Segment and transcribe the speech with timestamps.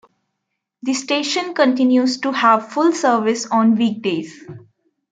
[0.81, 4.43] The station continues to have full service on weekdays.